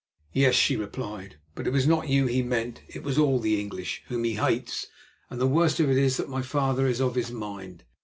[0.33, 4.01] "Yes," she replied, "but it was not you he meant; it was all the English,
[4.07, 4.87] whom he hates;
[5.29, 7.83] and the worst of it is that my father is of his mind.